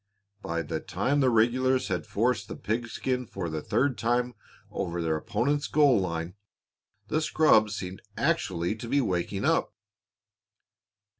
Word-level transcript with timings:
By 0.41 0.63
the 0.63 0.79
time 0.79 1.19
the 1.19 1.29
regulars 1.29 1.89
had 1.89 2.07
forced 2.07 2.47
the 2.47 2.55
pigskin 2.55 3.27
for 3.27 3.49
the 3.49 3.61
third 3.61 3.99
time 3.99 4.33
over 4.71 4.99
their 4.99 5.15
opponent's 5.15 5.67
goal 5.67 5.99
line, 5.99 6.33
the 7.09 7.21
scrub 7.21 7.69
seemed 7.69 8.01
actually 8.17 8.73
to 8.77 8.87
be 8.87 8.99
waking 8.99 9.45
up. 9.45 9.75